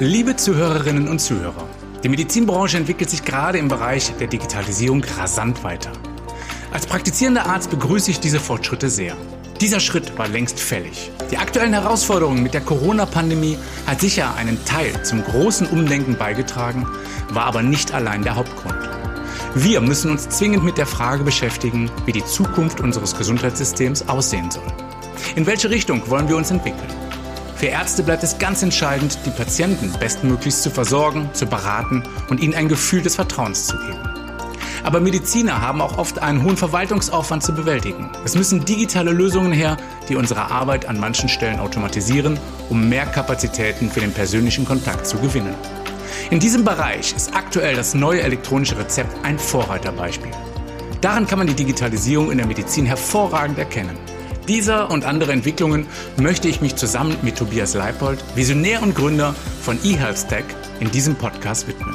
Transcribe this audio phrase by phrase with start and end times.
[0.00, 1.66] Liebe Zuhörerinnen und Zuhörer,
[2.04, 5.90] die Medizinbranche entwickelt sich gerade im Bereich der Digitalisierung rasant weiter.
[6.72, 9.16] Als praktizierender Arzt begrüße ich diese Fortschritte sehr.
[9.60, 11.10] Dieser Schritt war längst fällig.
[11.32, 13.58] Die aktuellen Herausforderungen mit der Corona-Pandemie
[13.88, 16.86] hat sicher einen Teil zum großen Umdenken beigetragen,
[17.30, 18.78] war aber nicht allein der Hauptgrund.
[19.56, 24.62] Wir müssen uns zwingend mit der Frage beschäftigen, wie die Zukunft unseres Gesundheitssystems aussehen soll.
[25.34, 26.97] In welche Richtung wollen wir uns entwickeln?
[27.58, 32.54] Für Ärzte bleibt es ganz entscheidend, die Patienten bestmöglichst zu versorgen, zu beraten und ihnen
[32.54, 33.98] ein Gefühl des Vertrauens zu geben.
[34.84, 38.10] Aber Mediziner haben auch oft einen hohen Verwaltungsaufwand zu bewältigen.
[38.24, 39.76] Es müssen digitale Lösungen her,
[40.08, 45.18] die unsere Arbeit an manchen Stellen automatisieren, um mehr Kapazitäten für den persönlichen Kontakt zu
[45.18, 45.56] gewinnen.
[46.30, 50.30] In diesem Bereich ist aktuell das neue elektronische Rezept ein Vorreiterbeispiel.
[51.00, 53.98] Daran kann man die Digitalisierung in der Medizin hervorragend erkennen.
[54.48, 59.78] Dieser und andere Entwicklungen möchte ich mich zusammen mit Tobias Leipold, Visionär und Gründer von
[59.84, 60.44] eHealthTech,
[60.80, 61.94] in diesem Podcast widmen.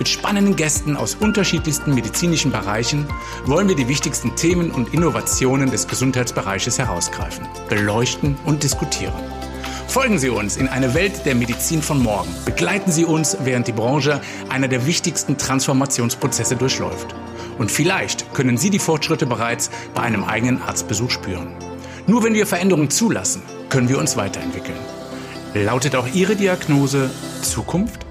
[0.00, 3.06] Mit spannenden Gästen aus unterschiedlichsten medizinischen Bereichen
[3.44, 9.14] wollen wir die wichtigsten Themen und Innovationen des Gesundheitsbereiches herausgreifen, beleuchten und diskutieren.
[9.86, 12.34] Folgen Sie uns in eine Welt der Medizin von morgen.
[12.44, 17.14] Begleiten Sie uns, während die Branche einer der wichtigsten Transformationsprozesse durchläuft.
[17.58, 21.54] Und vielleicht können Sie die Fortschritte bereits bei einem eigenen Arztbesuch spüren.
[22.06, 24.78] Nur wenn wir Veränderungen zulassen, können wir uns weiterentwickeln.
[25.54, 27.10] Lautet auch Ihre Diagnose
[27.42, 28.06] Zukunft?